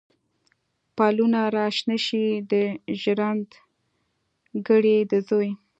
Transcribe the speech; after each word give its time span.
پلونه 0.95 1.41
را 1.55 1.65
شنه 1.77 1.97
شي، 2.05 2.25
د 2.51 2.53
ژرند 3.01 3.49
ګړی 4.67 4.97
د 5.11 5.13
زوی 5.27 5.51